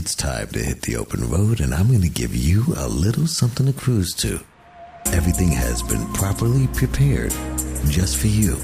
it's 0.00 0.14
time 0.14 0.46
to 0.46 0.58
hit 0.58 0.80
the 0.80 0.96
open 0.96 1.28
road, 1.28 1.60
and 1.60 1.74
I'm 1.74 1.88
going 1.88 2.00
to 2.00 2.08
give 2.08 2.34
you 2.34 2.64
a 2.78 2.88
little 2.88 3.26
something 3.26 3.66
to 3.66 3.72
cruise 3.74 4.14
to. 4.14 4.40
Everything 5.08 5.48
has 5.48 5.82
been 5.82 6.10
properly 6.14 6.68
prepared 6.68 7.32
just 7.86 8.16
for 8.16 8.28
you. 8.28 8.54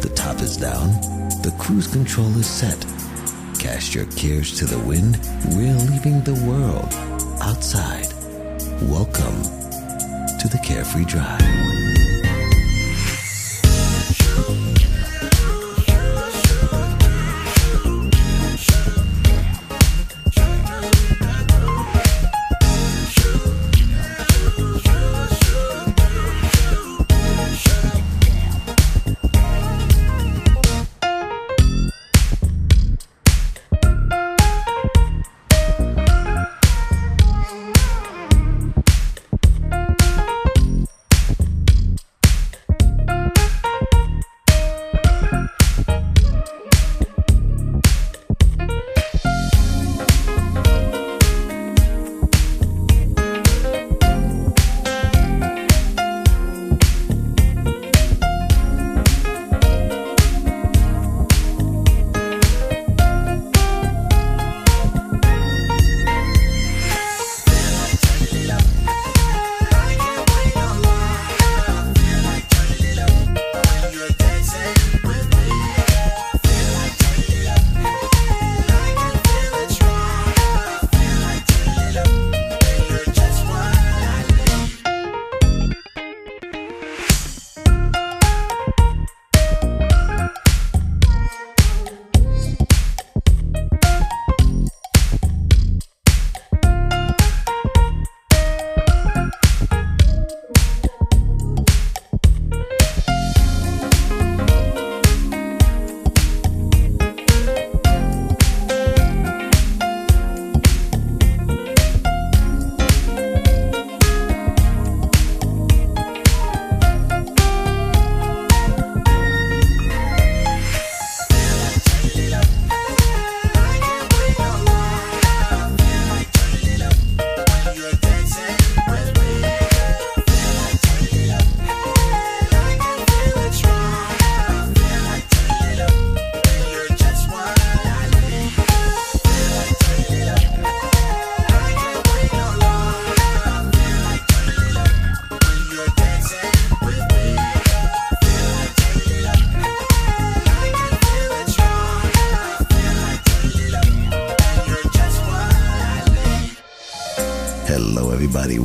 The 0.00 0.10
top 0.14 0.40
is 0.40 0.56
down, 0.56 0.88
the 1.42 1.54
cruise 1.58 1.86
control 1.86 2.34
is 2.38 2.46
set. 2.46 2.80
Cast 3.58 3.94
your 3.94 4.06
cares 4.12 4.58
to 4.58 4.64
the 4.64 4.78
wind, 4.78 5.20
we're 5.50 5.76
leaving 5.90 6.22
the 6.22 6.42
world 6.48 6.88
outside. 7.42 8.10
Welcome 8.88 9.42
to 10.38 10.48
the 10.48 10.60
Carefree 10.64 11.04
Drive. 11.04 11.83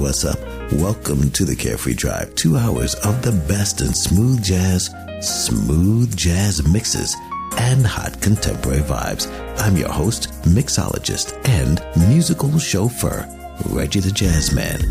What's 0.10 0.26
up? 0.26 0.40
Welcome 0.72 1.30
to 1.34 1.46
the 1.46 1.56
Carefree 1.56 1.94
Drive. 1.94 2.34
Two 2.34 2.58
hours 2.58 2.96
of 3.06 3.22
the 3.22 3.32
best 3.48 3.82
in 3.82 3.94
smooth 3.94 4.44
jazz, 4.44 4.90
smooth 5.22 6.18
jazz 6.18 6.68
mixes, 6.68 7.16
and 7.60 7.86
hot 7.86 8.20
contemporary 8.20 8.82
vibes. 8.82 9.28
I'm 9.60 9.78
your 9.78 9.92
host, 9.92 10.32
mixologist, 10.46 11.38
and 11.48 11.80
musical 12.10 12.58
chauffeur, 12.58 13.24
Reggie 13.68 14.00
the 14.00 14.10
Jazz 14.10 14.52
Man. 14.52 14.82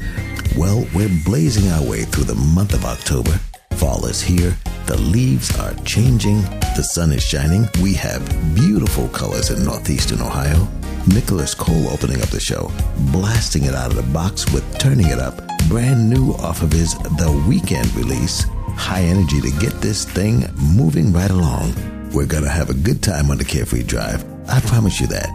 Well, 0.57 0.87
we're 0.95 1.11
blazing 1.25 1.69
our 1.73 1.83
way 1.83 2.05
through 2.05 2.25
the 2.33 2.37
month 2.55 2.73
of 2.73 2.85
October. 2.85 3.41
Fall 3.73 4.07
is 4.07 4.23
here. 4.23 4.57
The 4.87 4.99
leaves 4.99 5.59
are 5.59 5.75
changing. 5.85 6.43
The 6.77 6.85
sun 6.85 7.11
is 7.11 7.25
shining. 7.25 7.67
We 7.83 7.93
have 7.95 8.25
beautiful 8.55 9.09
colors 9.09 9.51
in 9.51 9.65
northeastern 9.65 10.21
Ohio. 10.21 10.69
Nicholas 11.09 11.55
Cole 11.55 11.89
opening 11.89 12.21
up 12.23 12.29
the 12.29 12.41
show, 12.41 12.71
blasting 13.13 13.65
it 13.65 13.75
out 13.75 13.91
of 13.91 13.97
the 13.97 14.13
box 14.13 14.51
with 14.53 14.79
Turning 14.79 15.09
It 15.09 15.19
Up, 15.19 15.41
brand 15.69 16.09
new 16.09 16.33
off 16.35 16.63
of 16.63 16.73
his 16.73 16.95
The 16.95 17.45
Weekend 17.49 17.93
release. 17.95 18.45
High 18.77 19.03
energy 19.03 19.41
to 19.41 19.51
get 19.59 19.73
this 19.81 20.05
thing 20.05 20.45
moving 20.57 21.13
right 21.13 21.31
along. 21.31 21.75
We're 22.13 22.27
gonna 22.27 22.49
have 22.49 22.71
a 22.71 22.75
good 22.75 23.03
time 23.03 23.31
on 23.31 23.39
the 23.39 23.45
Carefree 23.45 23.85
Drive. 23.85 24.25
I 24.49 24.61
promise 24.61 25.01
you 25.01 25.07
that. 25.09 25.29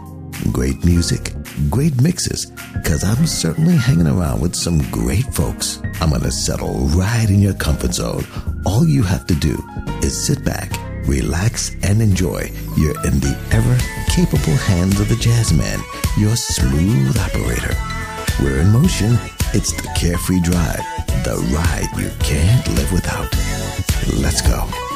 Great 0.52 0.84
music, 0.86 1.34
great 1.70 2.02
mixes, 2.02 2.52
cause 2.84 3.04
I'm 3.04 3.26
certainly 3.26 3.76
hanging 3.76 4.08
around 4.08 4.42
with 4.42 4.56
some 4.56 4.80
great 4.92 5.26
folks. 5.34 5.82
I'm 6.02 6.12
gonna 6.12 6.32
settle 6.32 6.88
right 6.90 7.30
in 7.30 7.40
your 7.40 7.54
comfort 7.54 7.94
zone. 7.94 8.26
All 8.66 8.88
you 8.88 9.04
have 9.04 9.26
to 9.28 9.36
do 9.36 9.62
is 10.02 10.16
sit 10.16 10.44
back 10.44 10.72
relax, 11.06 11.76
and 11.84 12.02
enjoy. 12.02 12.52
You're 12.78 13.00
in 13.06 13.20
the 13.20 13.38
ever 13.52 13.78
capable 14.12 14.56
hands 14.56 15.00
of 15.00 15.10
the 15.10 15.16
jazz 15.16 15.54
man, 15.54 15.80
your 16.18 16.36
smooth 16.36 17.18
operator. 17.18 17.76
We're 18.42 18.62
in 18.62 18.70
motion. 18.72 19.18
It's 19.54 19.72
the 19.74 19.90
carefree 19.96 20.42
drive, 20.42 20.84
the 21.24 21.36
ride 21.54 21.90
you 21.98 22.10
can't 22.20 22.68
live 22.76 22.92
without. 22.92 23.32
Let's 24.20 24.42
go. 24.42 24.93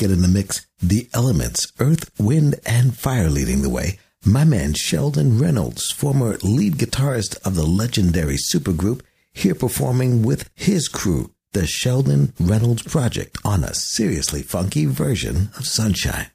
Get 0.00 0.10
in 0.10 0.22
the 0.22 0.28
mix. 0.28 0.66
The 0.82 1.08
elements, 1.12 1.72
earth, 1.78 2.10
wind, 2.18 2.56
and 2.64 2.96
fire 2.96 3.28
leading 3.28 3.60
the 3.60 3.68
way. 3.68 3.98
My 4.24 4.44
man 4.44 4.72
Sheldon 4.74 5.38
Reynolds, 5.38 5.90
former 5.90 6.38
lead 6.42 6.74
guitarist 6.74 7.38
of 7.46 7.54
the 7.54 7.66
legendary 7.66 8.36
supergroup, 8.36 9.02
here 9.32 9.54
performing 9.54 10.22
with 10.22 10.48
his 10.54 10.88
crew, 10.88 11.32
the 11.52 11.66
Sheldon 11.66 12.32
Reynolds 12.40 12.82
Project, 12.82 13.36
on 13.44 13.62
a 13.62 13.74
seriously 13.74 14.42
funky 14.42 14.86
version 14.86 15.50
of 15.58 15.66
Sunshine. 15.66 16.30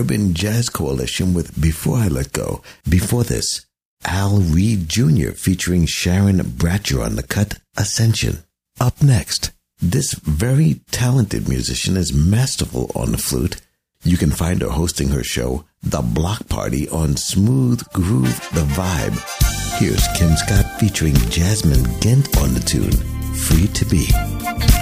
Urban 0.00 0.32
Jazz 0.32 0.70
Coalition 0.70 1.34
with 1.34 1.60
Before 1.60 1.98
I 1.98 2.08
Let 2.08 2.32
Go. 2.32 2.62
Before 2.88 3.22
this, 3.22 3.66
Al 4.06 4.38
Reed 4.38 4.88
Jr. 4.88 5.32
featuring 5.32 5.84
Sharon 5.84 6.38
Bratcher 6.38 7.04
on 7.04 7.16
the 7.16 7.22
cut 7.22 7.58
Ascension. 7.76 8.38
Up 8.80 9.02
next, 9.02 9.50
this 9.78 10.14
very 10.14 10.80
talented 10.90 11.50
musician 11.50 11.98
is 11.98 12.14
masterful 12.14 12.90
on 12.94 13.12
the 13.12 13.18
flute. 13.18 13.60
You 14.02 14.16
can 14.16 14.30
find 14.30 14.62
her 14.62 14.70
hosting 14.70 15.08
her 15.08 15.22
show, 15.22 15.66
The 15.82 16.00
Block 16.00 16.48
Party, 16.48 16.88
on 16.88 17.18
Smooth 17.18 17.86
Groove 17.92 18.40
The 18.54 18.64
Vibe. 18.72 19.78
Here's 19.78 20.08
Kim 20.16 20.34
Scott 20.34 20.80
featuring 20.80 21.14
Jasmine 21.28 22.00
Gent 22.00 22.38
on 22.38 22.54
the 22.54 22.60
tune, 22.60 22.96
Free 23.34 23.66
to 23.66 23.84
Be. 23.84 24.79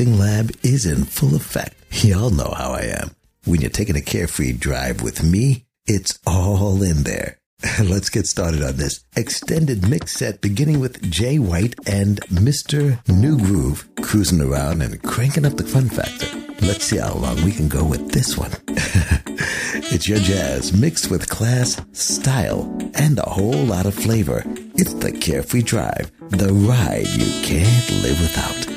Lab 0.00 0.52
is 0.62 0.86
in 0.86 1.04
full 1.04 1.34
effect. 1.36 1.74
Y'all 2.02 2.30
know 2.30 2.54
how 2.56 2.72
I 2.72 2.84
am. 2.98 3.10
When 3.44 3.60
you're 3.60 3.68
taking 3.68 3.96
a 3.96 4.00
carefree 4.00 4.52
drive 4.52 5.02
with 5.02 5.22
me, 5.22 5.66
it's 5.86 6.18
all 6.26 6.82
in 6.82 7.02
there. 7.02 7.38
Let's 7.82 8.08
get 8.08 8.26
started 8.26 8.62
on 8.62 8.76
this 8.78 9.04
extended 9.16 9.86
mix 9.86 10.14
set 10.14 10.40
beginning 10.40 10.80
with 10.80 11.10
Jay 11.10 11.38
White 11.38 11.74
and 11.86 12.22
Mr. 12.22 13.06
New 13.06 13.36
Groove 13.36 13.86
cruising 14.00 14.40
around 14.40 14.80
and 14.80 15.02
cranking 15.02 15.44
up 15.44 15.58
the 15.58 15.64
fun 15.64 15.90
factor. 15.90 16.26
Let's 16.64 16.84
see 16.84 16.96
how 16.96 17.12
long 17.12 17.44
we 17.44 17.52
can 17.52 17.68
go 17.68 17.84
with 17.84 18.12
this 18.12 18.38
one. 18.38 18.52
it's 18.68 20.08
your 20.08 20.20
jazz 20.20 20.72
mixed 20.72 21.10
with 21.10 21.28
class, 21.28 21.80
style, 21.92 22.62
and 22.94 23.18
a 23.18 23.28
whole 23.28 23.64
lot 23.66 23.84
of 23.84 23.94
flavor. 23.94 24.42
It's 24.74 24.94
the 24.94 25.12
Carefree 25.12 25.62
Drive, 25.62 26.10
the 26.30 26.50
ride 26.50 27.08
you 27.08 27.26
can't 27.42 27.90
live 28.02 28.18
without. 28.20 28.71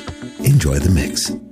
Enjoy 0.46 0.78
the 0.78 0.90
mix. 0.90 1.45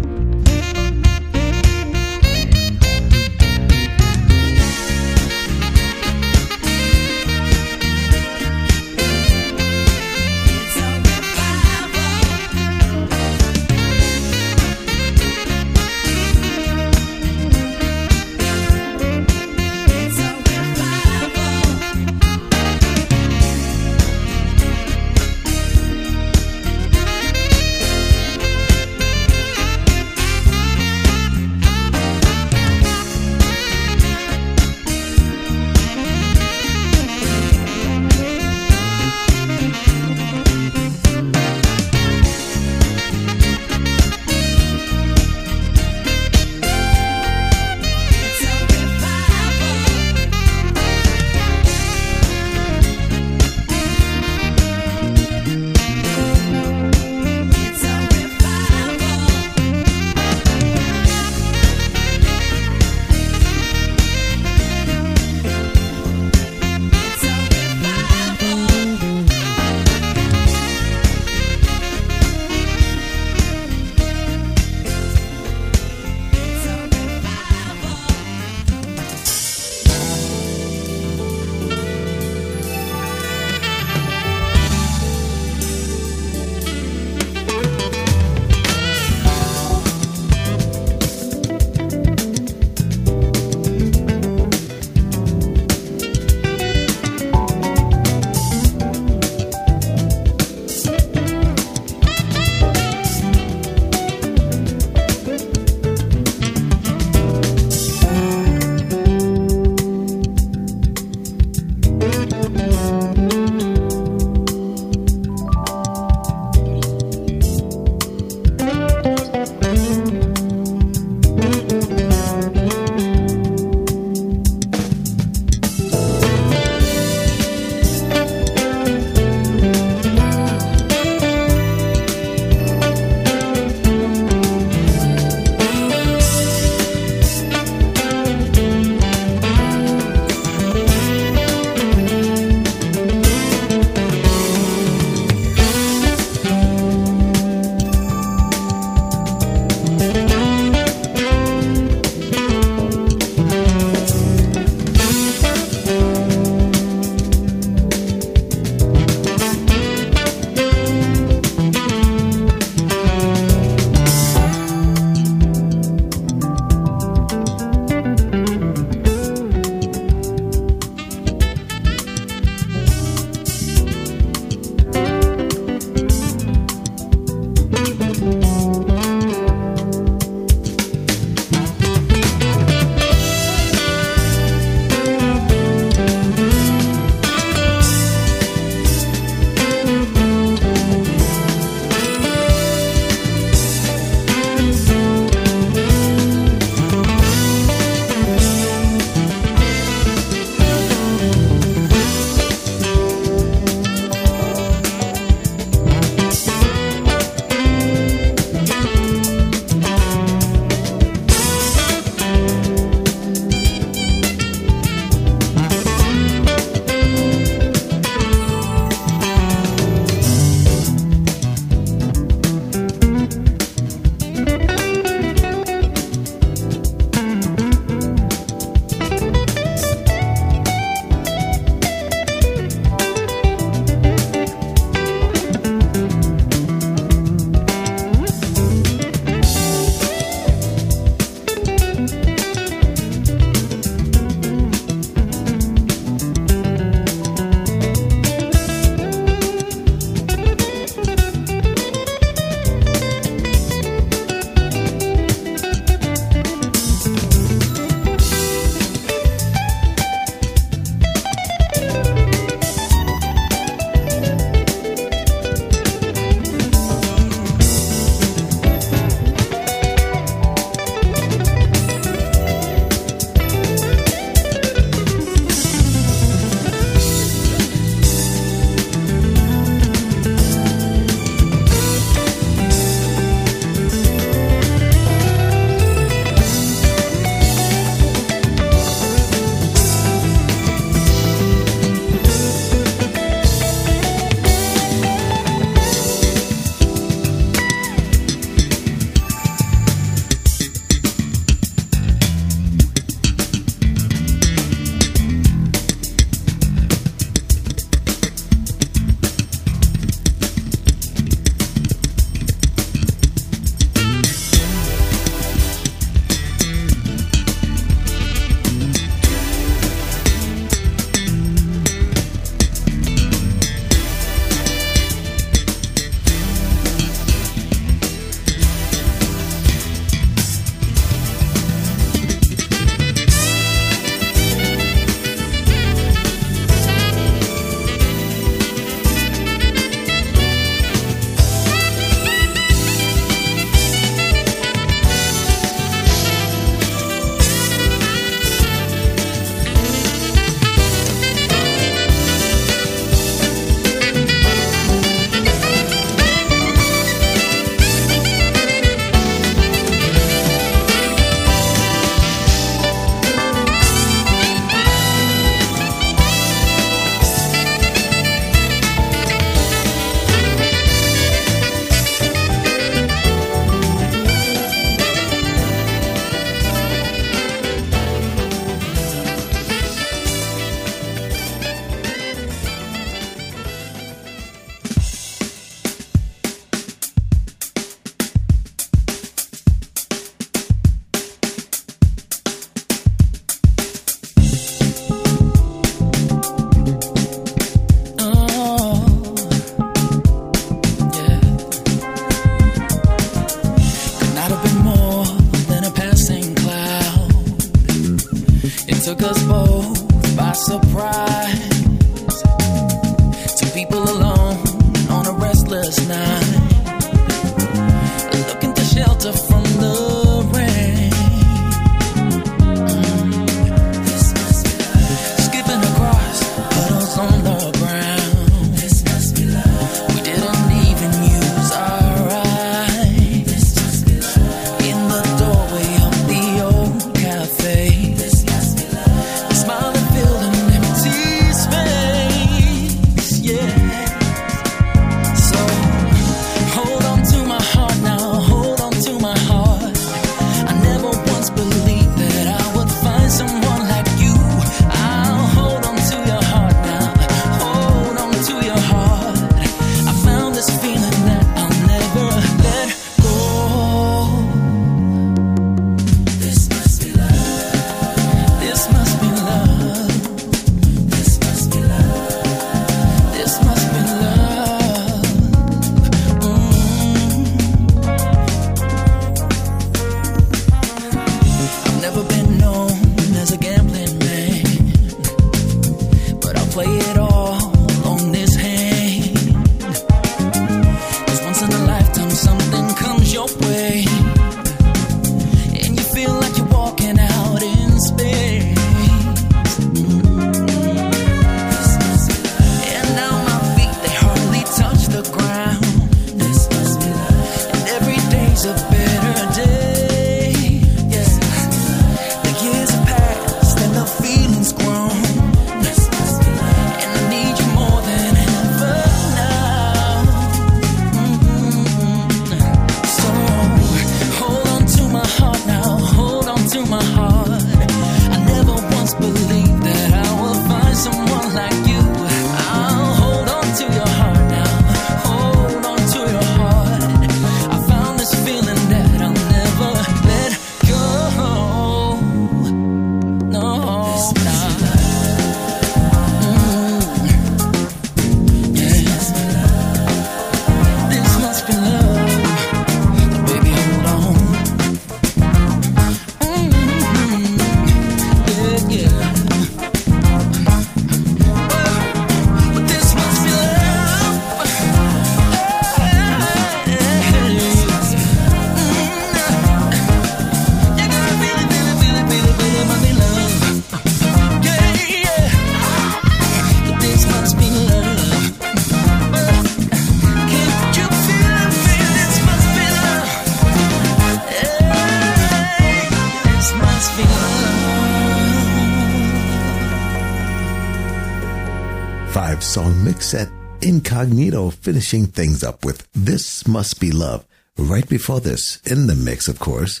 Incognito 594.18 594.70
finishing 594.70 595.26
things 595.26 595.62
up 595.62 595.84
with 595.84 596.08
This 596.12 596.66
Must 596.66 596.98
Be 596.98 597.12
Love. 597.12 597.46
Right 597.76 598.08
before 598.08 598.40
this, 598.40 598.80
in 598.84 599.06
the 599.06 599.14
mix, 599.14 599.46
of 599.46 599.60
course, 599.60 600.00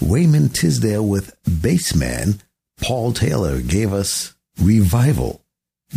Wayman 0.00 0.50
Tisdale 0.50 1.04
with 1.04 1.34
Bassman. 1.42 2.40
Paul 2.80 3.12
Taylor 3.12 3.60
gave 3.60 3.92
us 3.92 4.34
Revival. 4.60 5.42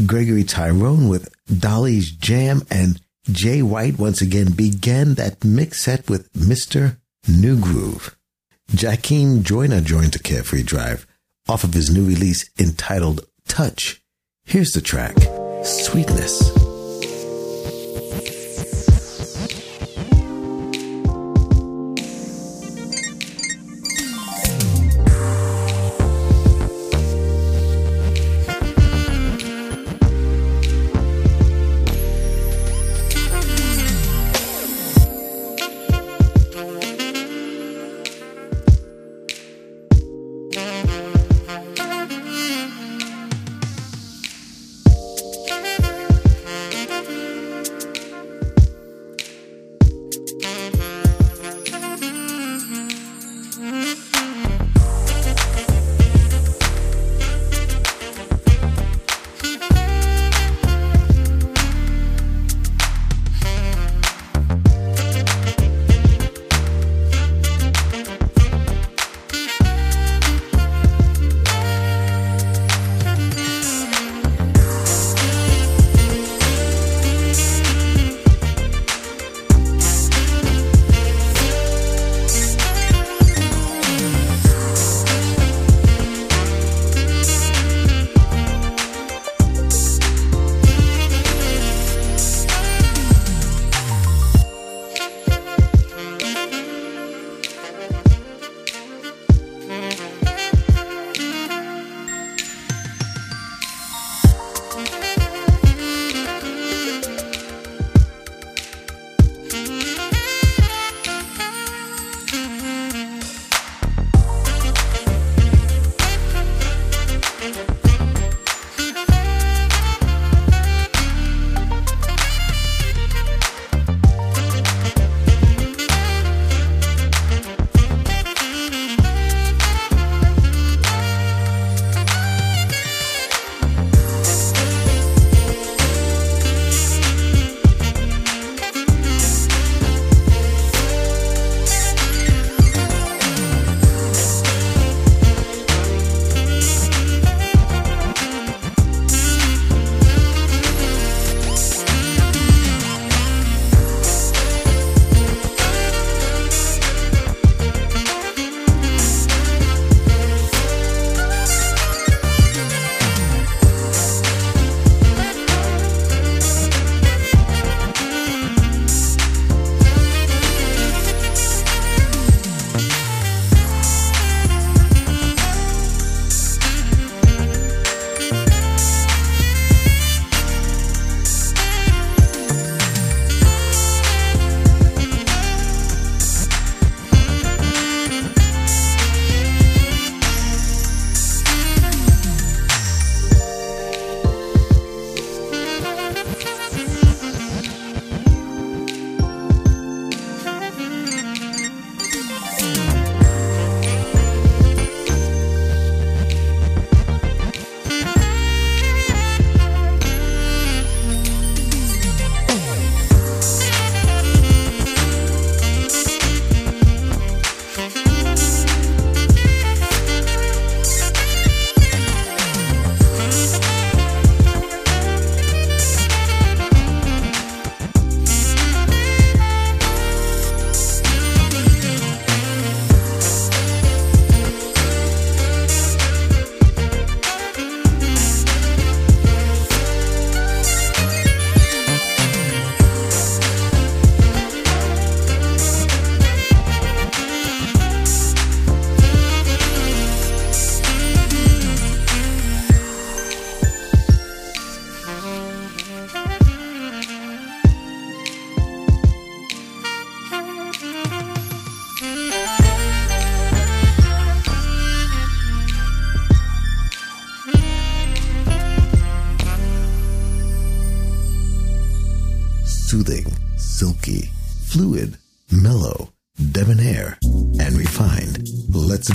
Gregory 0.07 0.43
Tyrone 0.43 1.09
with 1.09 1.31
Dolly's 1.45 2.09
Jam 2.09 2.63
and 2.71 2.99
Jay 3.31 3.61
White 3.61 3.99
once 3.99 4.19
again 4.19 4.53
began 4.53 5.13
that 5.13 5.43
mix 5.43 5.83
set 5.83 6.09
with 6.09 6.33
Mr. 6.33 6.97
New 7.27 7.59
Groove. 7.59 8.17
Jackiem 8.71 9.43
Joyner 9.43 9.81
joined 9.81 10.13
the 10.13 10.19
Carefree 10.19 10.63
Drive 10.63 11.05
off 11.47 11.63
of 11.63 11.75
his 11.75 11.91
new 11.91 12.03
release 12.03 12.49
entitled 12.57 13.27
Touch. 13.47 14.01
Here's 14.43 14.71
the 14.71 14.81
track, 14.81 15.15
Sweetness. 15.63 16.68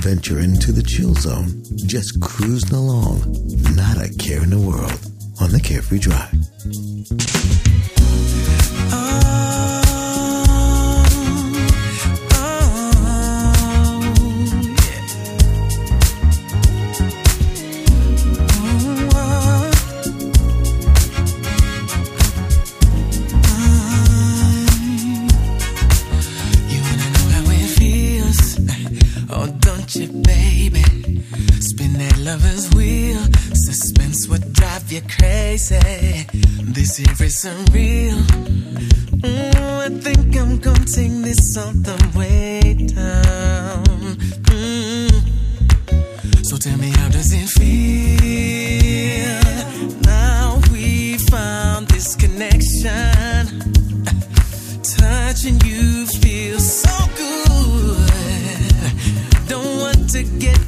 venture 0.05 0.39
into 0.39 0.71
the 0.71 0.83
chill 0.83 1.15
zone, 1.15 1.63
just 1.87 2.21
cruising 2.21 2.77
along, 2.77 3.21
not 3.75 3.97
a 3.97 4.15
care 4.19 4.43
in 4.43 4.51
the 4.51 4.59
world 4.59 5.01
on 5.41 5.51
the 5.51 5.59
Carefree 5.59 5.99
Drive. 5.99 6.34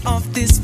off 0.07 0.25
this 0.33 0.56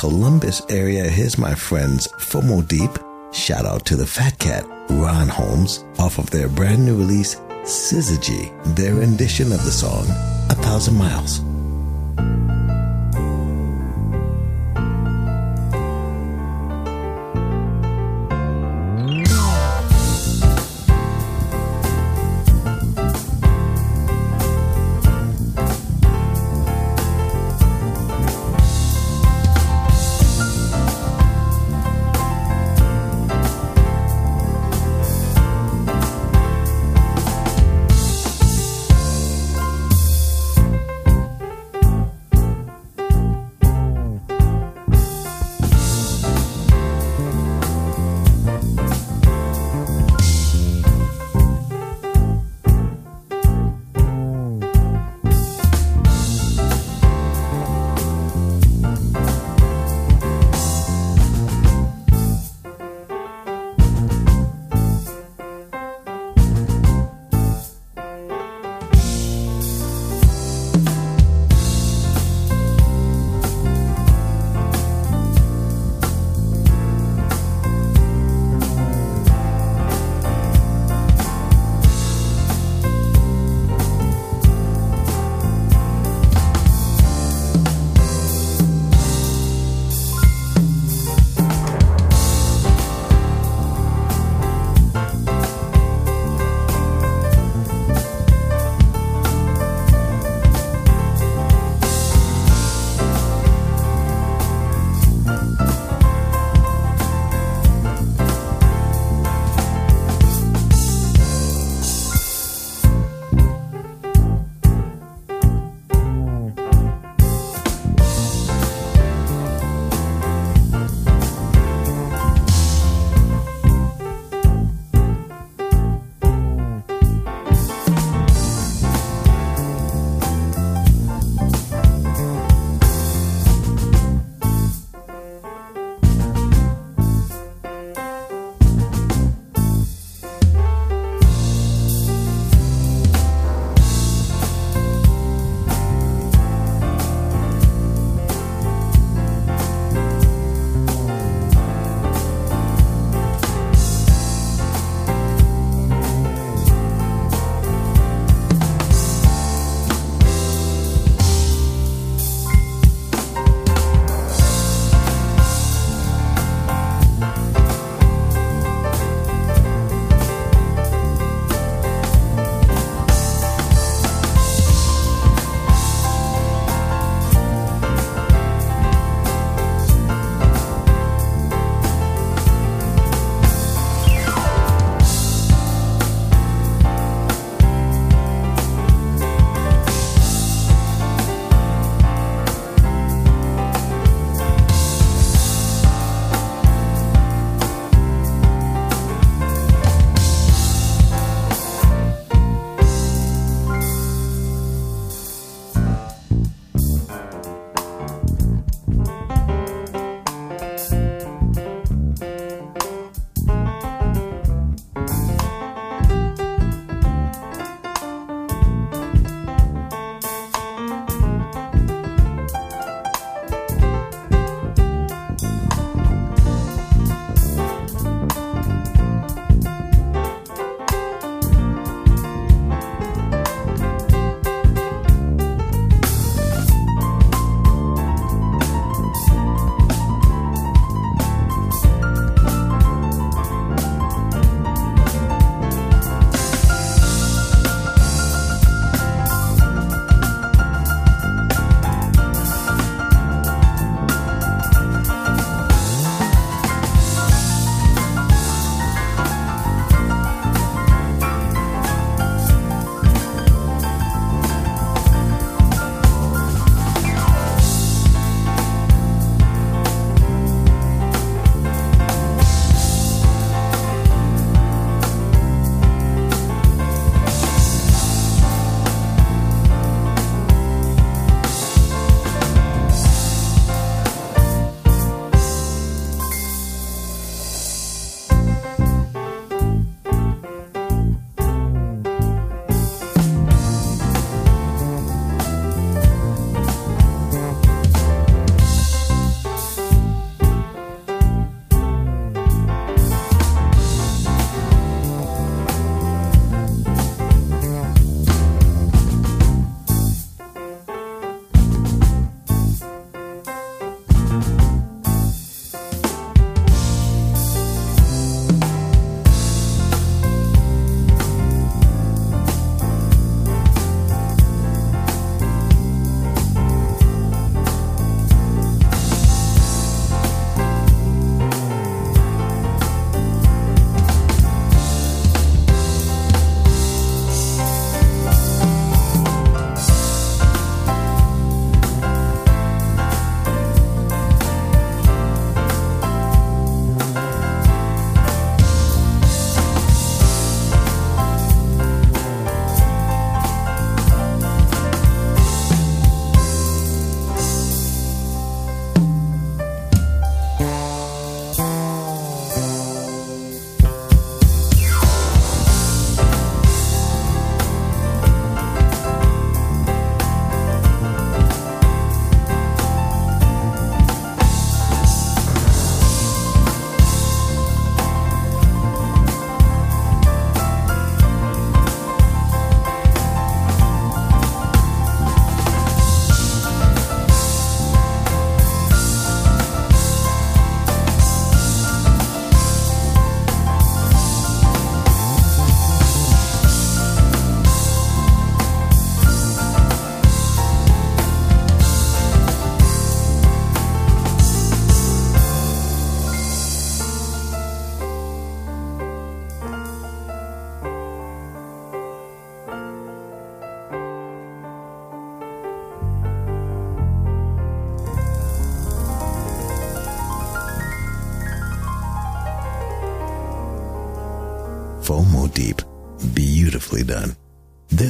Columbus 0.00 0.62
area 0.70 1.04
here's 1.04 1.36
my 1.36 1.54
friends 1.54 2.08
FOMO 2.16 2.66
Deep, 2.66 2.90
shout 3.34 3.66
out 3.66 3.84
to 3.84 3.96
the 3.96 4.06
Fat 4.06 4.38
Cat, 4.38 4.64
Ron 4.88 5.28
Holmes, 5.28 5.84
off 5.98 6.16
of 6.16 6.30
their 6.30 6.48
brand 6.48 6.86
new 6.86 6.96
release, 6.96 7.34
Syzygy, 7.64 8.48
their 8.76 8.94
rendition 8.94 9.52
of 9.52 9.62
the 9.62 9.70
song, 9.70 10.06
A 10.48 10.54
Thousand 10.54 10.94
Miles. 10.94 11.40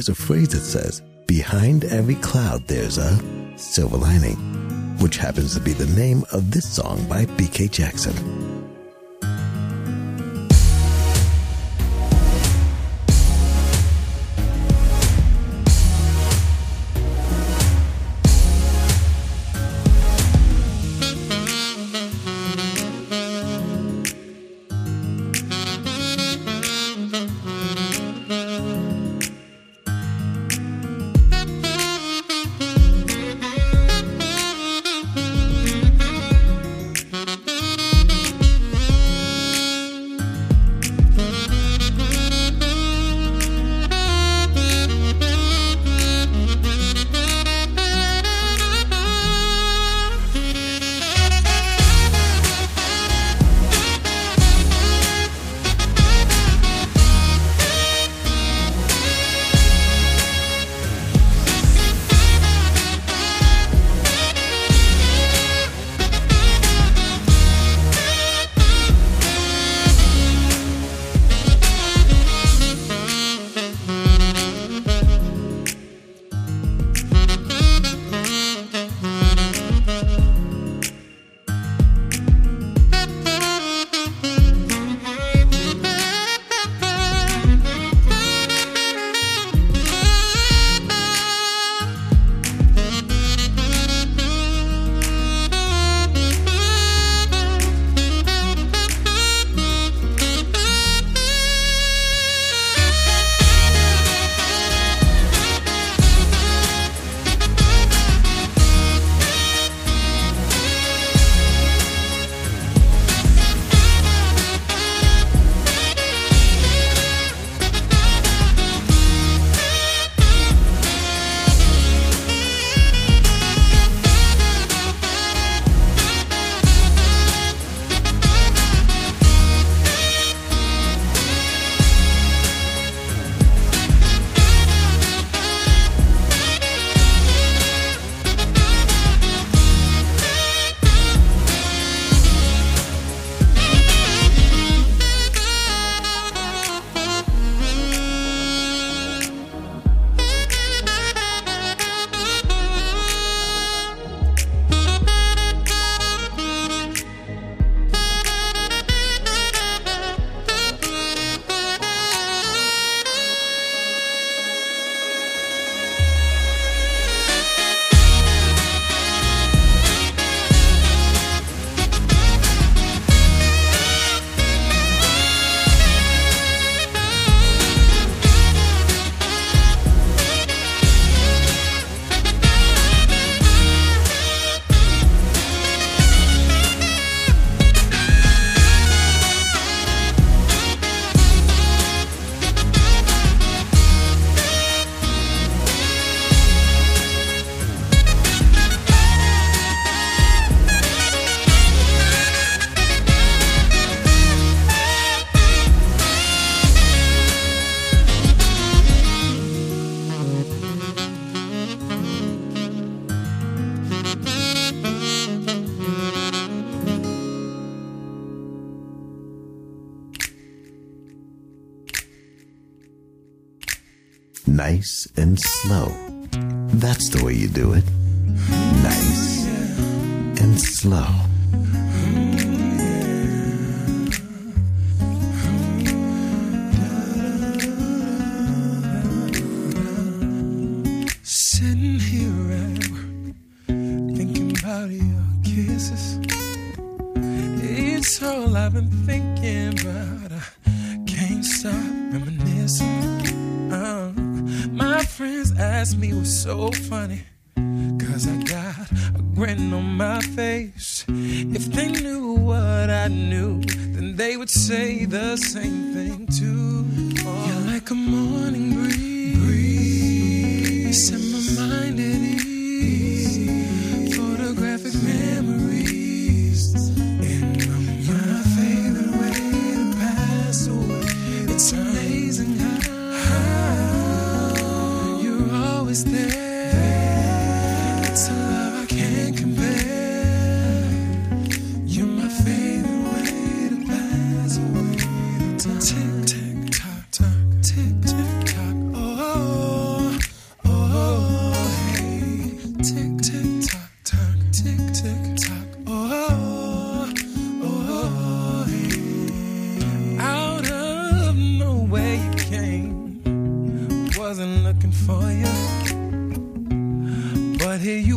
there's 0.01 0.17
a 0.17 0.25
phrase 0.25 0.47
that 0.47 0.61
says, 0.61 1.03
Behind 1.27 1.83
every 1.83 2.15
cloud, 2.15 2.65
there's 2.65 2.97
a 2.97 3.19
silver 3.55 3.97
lining, 3.97 4.35
which 4.97 5.17
happens 5.17 5.53
to 5.53 5.59
be 5.59 5.73
the 5.73 5.85
name 5.95 6.25
of 6.31 6.49
this 6.49 6.67
song 6.67 7.07
by 7.07 7.25
B.K. 7.37 7.67
Jackson. 7.67 8.30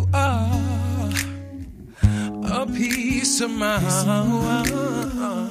you 0.05 0.11
are 0.13 1.11
a 2.63 2.67
piece 2.67 3.41
of 3.41 3.51
my 3.51 3.79
heart. 3.79 5.51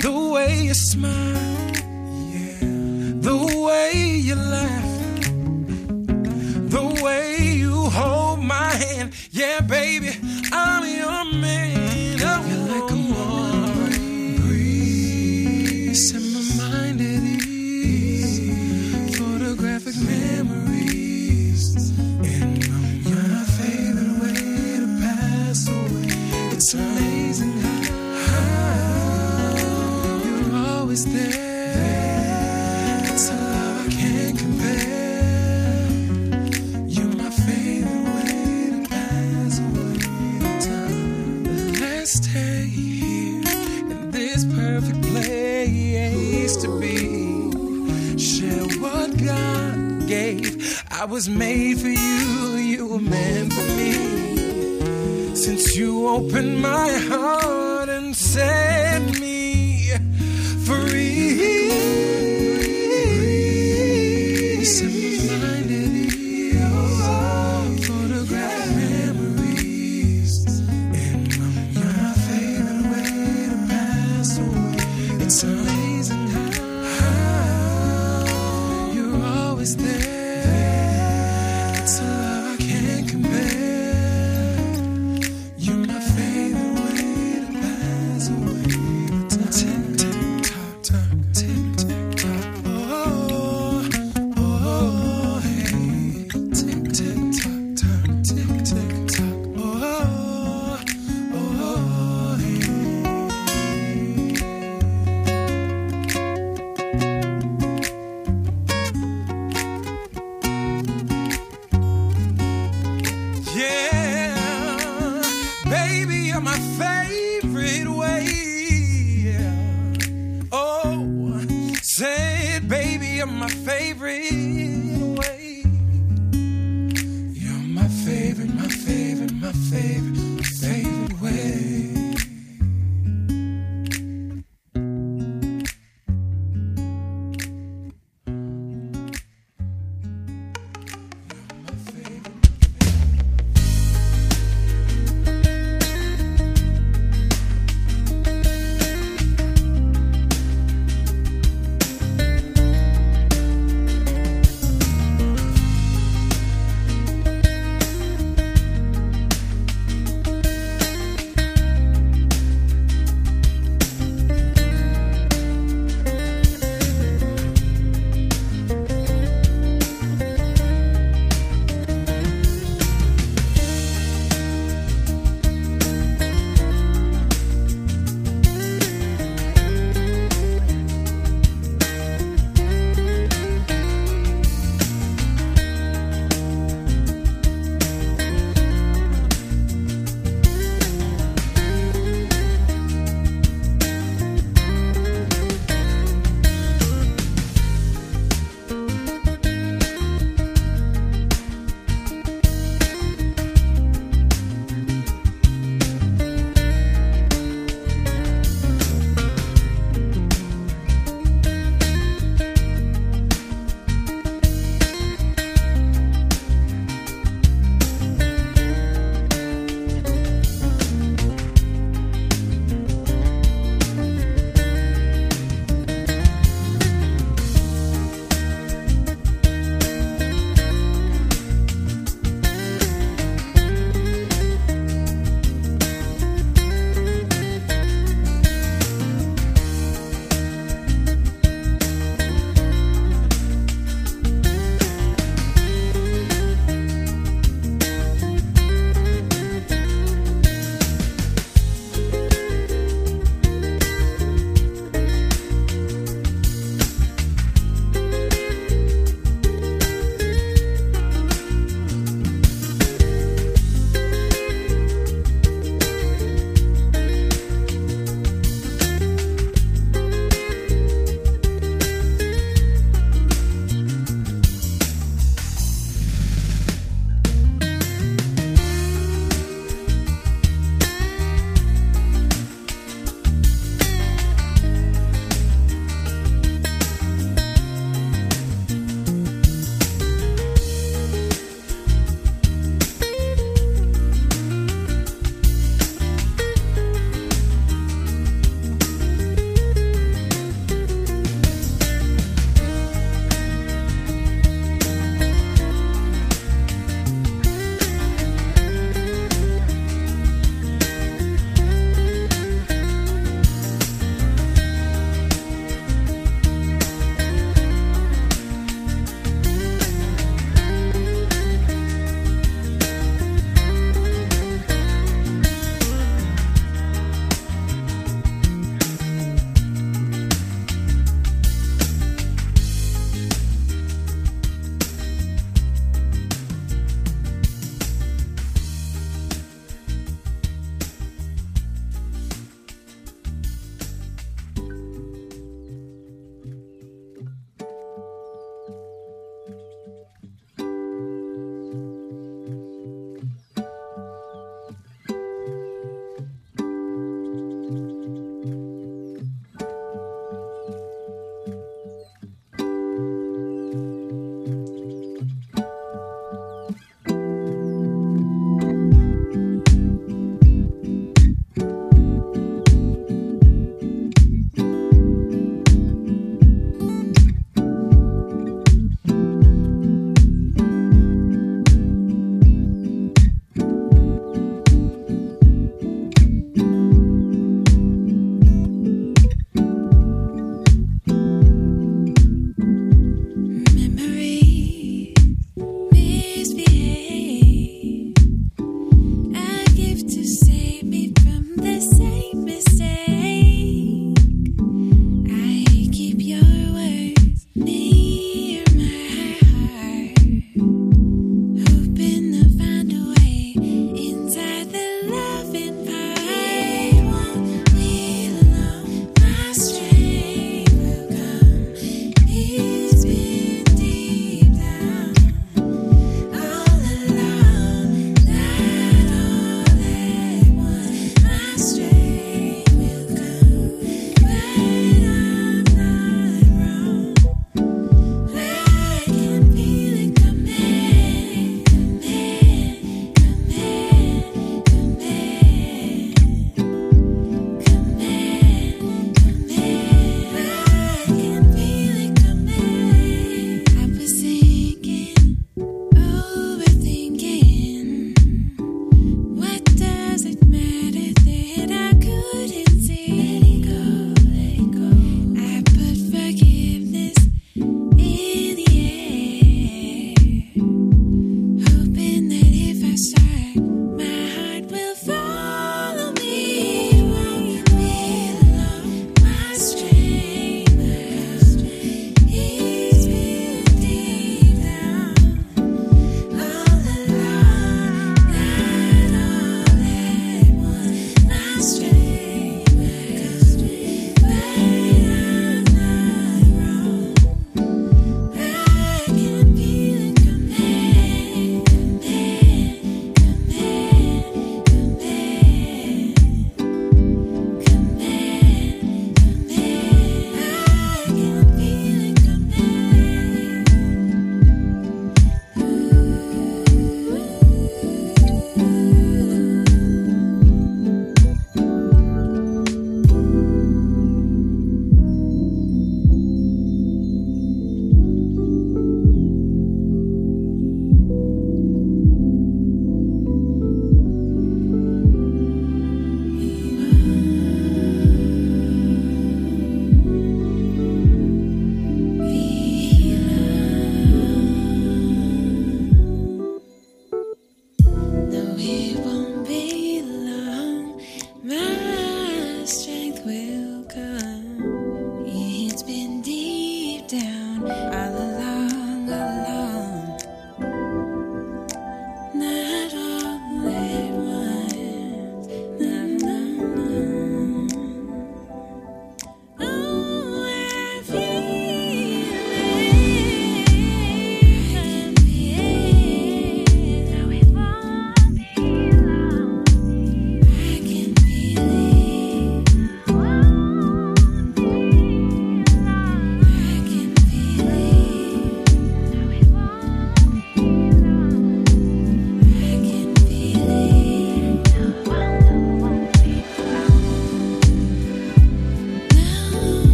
The 0.00 0.30
way 0.32 0.64
you 0.64 0.74
smile, 0.74 1.12
yeah. 2.32 2.58
the 3.20 3.36
way 3.66 3.92
you 4.16 4.34
laugh, 4.34 4.84
the 6.70 7.02
way 7.02 7.54
you 7.54 7.74
hold 7.90 8.40
my 8.40 8.70
hand. 8.70 9.12
Yeah, 9.30 9.60
baby, 9.60 10.10
I'm 10.52 10.84
your 10.86 11.24
man. 11.24 11.35
I 51.06 51.08
was 51.08 51.28
made 51.28 51.80
for 51.80 51.88
you, 51.88 52.56
you 52.56 52.86
were 52.88 52.98
meant 52.98 53.52
for 53.52 53.62
me. 53.76 55.36
Since 55.36 55.76
you 55.76 56.08
opened 56.08 56.60
my 56.60 56.88
heart. 57.08 57.45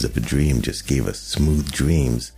Pieces 0.00 0.16
of 0.16 0.24
a 0.24 0.26
Dream 0.26 0.62
just 0.62 0.86
gave 0.86 1.06
us 1.06 1.20
Smooth 1.20 1.70
Dreams. 1.72 2.32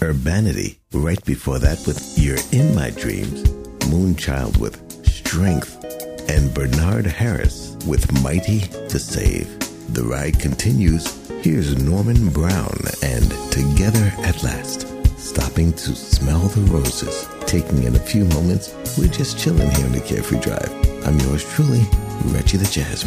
Urbanity 0.00 0.78
right 0.92 1.22
before 1.24 1.58
that 1.58 1.84
with 1.84 2.16
You're 2.16 2.38
in 2.52 2.76
My 2.76 2.90
Dreams. 2.90 3.42
Moonchild 3.90 4.56
with 4.58 4.78
Strength. 5.04 5.84
And 6.30 6.54
Bernard 6.54 7.06
Harris 7.06 7.76
with 7.88 8.22
Mighty 8.22 8.60
to 8.60 9.00
Save. 9.00 9.48
The 9.94 10.04
ride 10.04 10.38
continues. 10.38 11.28
Here's 11.42 11.82
Norman 11.82 12.28
Brown 12.28 12.78
and 13.02 13.28
Together 13.50 14.12
at 14.18 14.40
Last. 14.44 14.86
Stopping 15.18 15.72
to 15.72 15.96
smell 15.96 16.46
the 16.46 16.70
roses. 16.70 17.26
Taking 17.46 17.82
in 17.82 17.96
a 17.96 18.06
few 18.10 18.26
moments. 18.26 18.72
We're 18.96 19.08
just 19.08 19.40
chilling 19.40 19.70
here 19.72 19.86
on 19.86 19.92
the 19.92 20.00
Carefree 20.02 20.38
Drive. 20.38 20.70
I'm 21.04 21.18
yours 21.18 21.44
truly, 21.52 21.82
Reggie 22.26 22.58
the 22.58 22.70
Jazz 22.70 23.04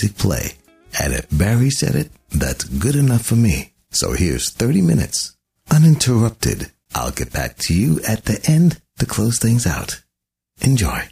music 0.00 0.16
play. 0.16 0.52
And 1.00 1.12
if 1.12 1.26
Barry 1.30 1.70
said 1.70 1.94
it, 1.94 2.10
that's 2.30 2.64
good 2.64 2.96
enough 2.96 3.22
for 3.22 3.36
me. 3.36 3.72
So 3.90 4.12
here's 4.12 4.50
30 4.50 4.82
minutes, 4.82 5.36
uninterrupted. 5.70 6.70
I'll 6.94 7.12
get 7.12 7.32
back 7.32 7.56
to 7.58 7.74
you 7.74 8.00
at 8.08 8.24
the 8.24 8.40
end 8.48 8.80
to 8.98 9.06
close 9.06 9.38
things 9.38 9.66
out. 9.66 10.02
Enjoy. 10.62 11.02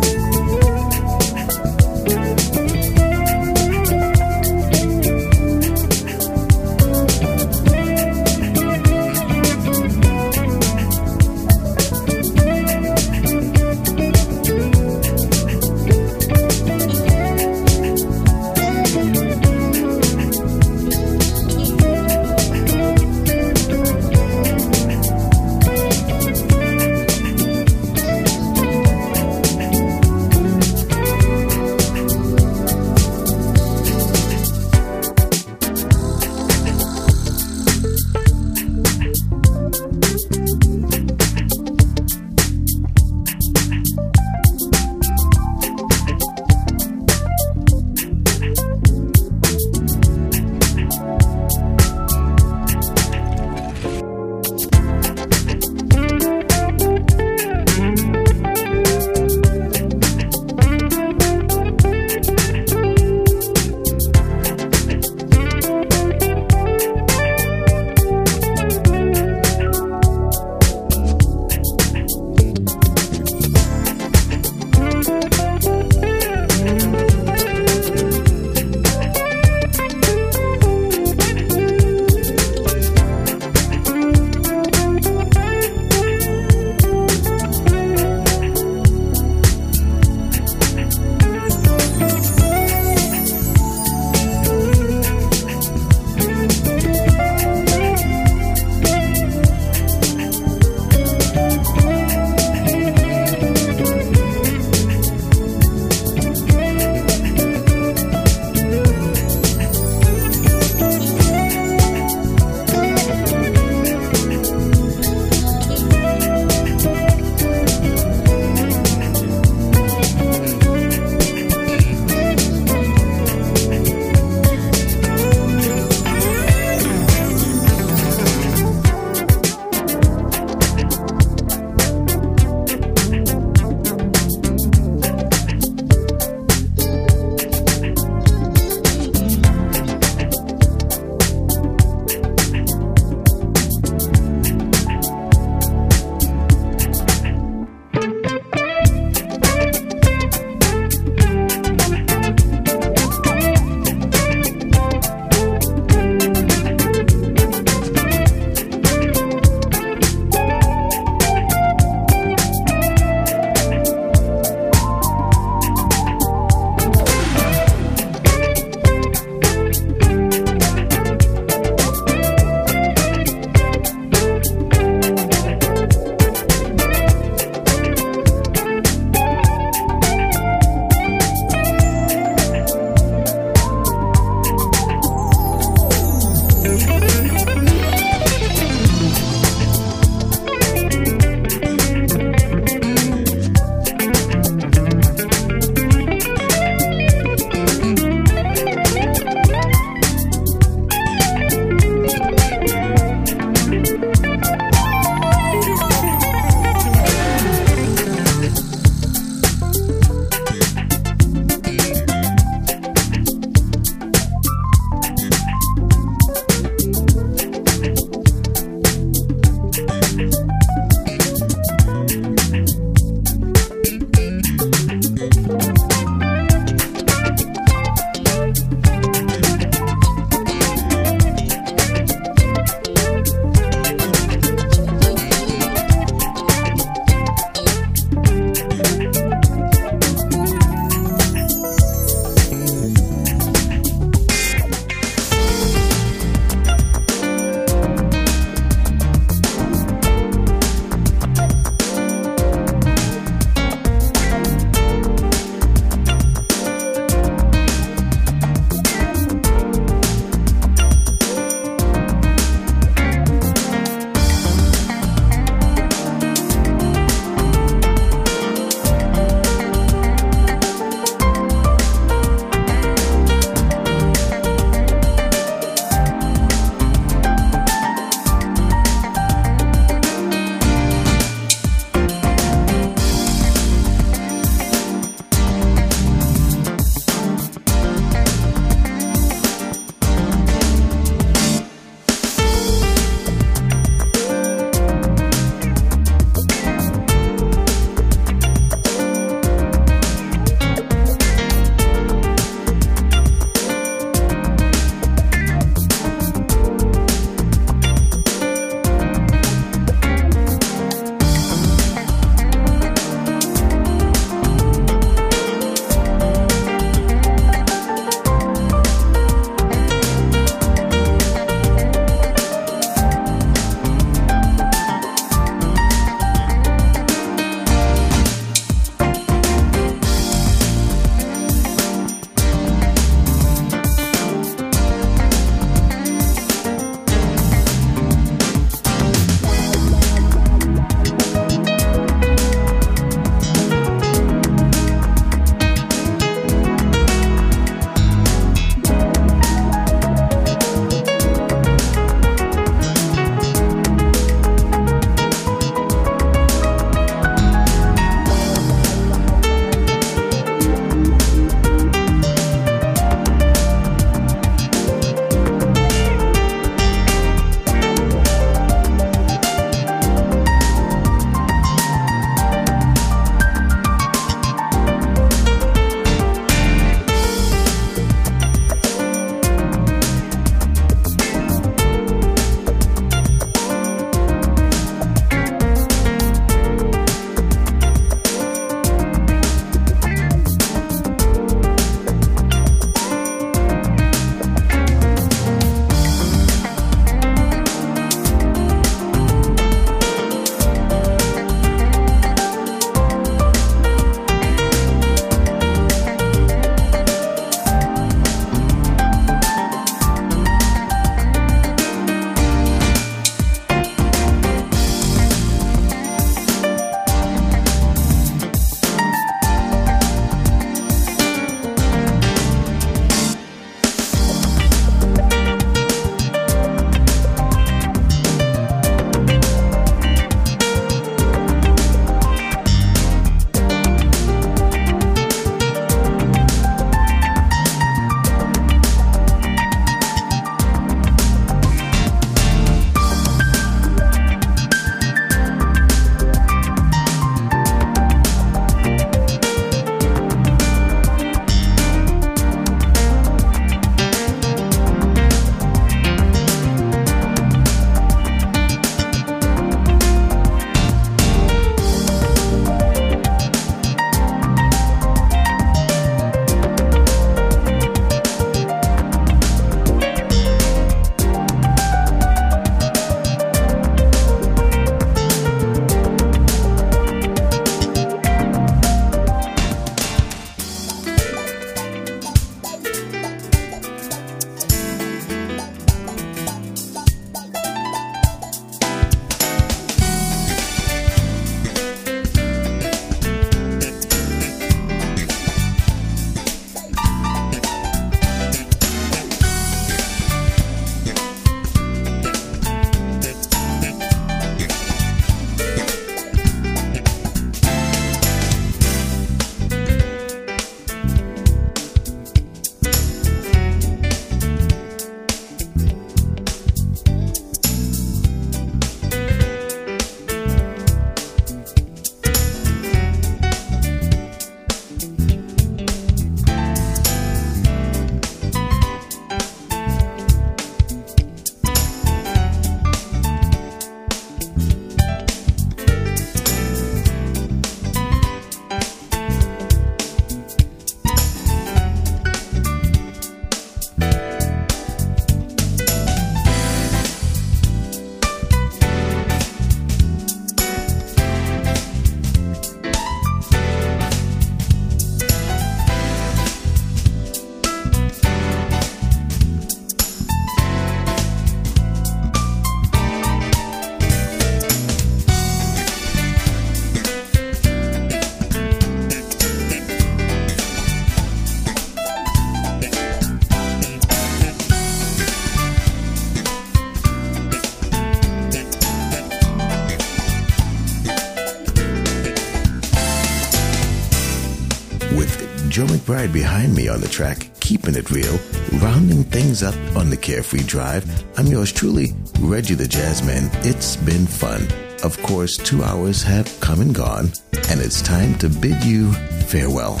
McBride 586.18 586.32
behind 586.32 586.74
me 586.74 586.88
on 586.88 587.00
the 587.00 587.06
track, 587.06 587.48
keeping 587.60 587.94
it 587.94 588.10
real, 588.10 588.40
rounding 588.82 589.22
things 589.24 589.62
up 589.62 589.76
on 589.96 590.10
the 590.10 590.16
Carefree 590.16 590.64
Drive. 590.64 591.04
I'm 591.38 591.46
yours 591.46 591.72
truly, 591.72 592.12
Reggie 592.40 592.74
the 592.74 592.86
Jazzman. 592.86 593.48
It's 593.64 593.94
been 593.96 594.26
fun. 594.26 594.66
Of 595.04 595.16
course, 595.22 595.56
two 595.56 595.84
hours 595.84 596.24
have 596.24 596.58
come 596.58 596.80
and 596.80 596.92
gone, 596.92 597.30
and 597.70 597.80
it's 597.80 598.02
time 598.02 598.36
to 598.38 598.48
bid 598.48 598.82
you 598.82 599.12
farewell. 599.46 600.00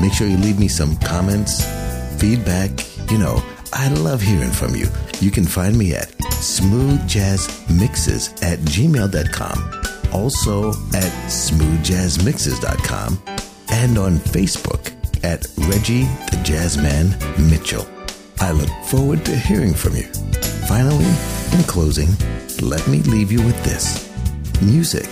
Make 0.00 0.14
sure 0.14 0.26
you 0.26 0.38
leave 0.38 0.58
me 0.58 0.68
some 0.68 0.96
comments, 0.96 1.62
feedback. 2.18 2.70
You 3.10 3.18
know, 3.18 3.44
I 3.72 3.88
love 3.88 4.22
hearing 4.22 4.50
from 4.50 4.74
you. 4.74 4.88
You 5.20 5.30
can 5.30 5.44
find 5.44 5.76
me 5.76 5.94
at 5.94 6.08
smoothjazzmixes 6.08 8.42
at 8.42 8.60
gmail.com, 8.60 9.82
also 10.14 10.70
at 10.70 11.12
smoothjazzmixes.com, 11.28 13.22
and 13.70 13.98
on 13.98 14.18
Facebook 14.18 14.73
at 15.24 15.46
Reggie 15.56 16.04
the 16.30 16.38
Jazzman 16.44 17.08
Mitchell. 17.50 17.88
I 18.40 18.52
look 18.52 18.68
forward 18.84 19.24
to 19.24 19.34
hearing 19.34 19.72
from 19.72 19.96
you. 19.96 20.02
Finally, 20.68 21.08
in 21.56 21.64
closing, 21.64 22.10
let 22.60 22.86
me 22.86 22.98
leave 23.04 23.32
you 23.32 23.42
with 23.42 23.58
this. 23.64 24.10
Music 24.60 25.08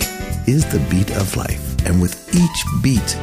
is 0.47 0.66
the 0.66 0.86
beat 0.90 1.10
of 1.16 1.34
life, 1.34 1.86
and 1.86 2.01
with 2.01 2.14
each 2.34 2.82
beat, 2.82 3.16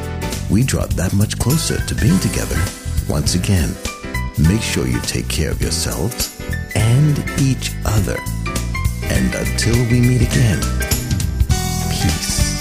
we 0.50 0.64
draw 0.64 0.86
that 0.86 1.12
much 1.12 1.38
closer 1.38 1.78
to 1.86 1.94
being 1.94 2.18
together 2.18 2.60
once 3.08 3.36
again. 3.36 3.72
Make 4.48 4.62
sure 4.62 4.86
you 4.86 5.00
take 5.02 5.28
care 5.28 5.52
of 5.52 5.62
yourselves 5.62 6.42
and 6.74 7.18
each 7.40 7.72
other. 7.84 8.18
And 9.04 9.32
until 9.34 9.76
we 9.90 10.00
meet 10.00 10.22
again, 10.22 10.60
peace. 11.90 12.59